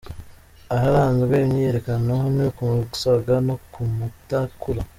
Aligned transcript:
Aharanzwe 0.75 1.33
imyiyerekeno 1.45 2.15
ni 2.35 2.47
ku 2.55 2.61
Musaga 2.75 3.35
no 3.47 3.55
ku 3.71 3.81
Mutakura. 3.95 4.81